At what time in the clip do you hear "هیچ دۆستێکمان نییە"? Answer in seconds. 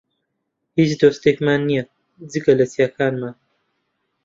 0.77-1.83